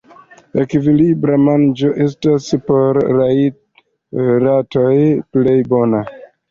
Ekvilibra 0.61 1.35
manĝo 1.49 1.91
estas 2.07 2.49
por 2.73 3.03
ratoj 4.49 4.93
plej 5.37 5.59
bona. 5.77 6.07